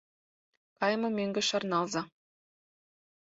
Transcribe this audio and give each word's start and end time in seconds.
Кайыме 0.77 1.09
мӧҥгӧ 1.17 1.41
шарналза. 1.49 2.01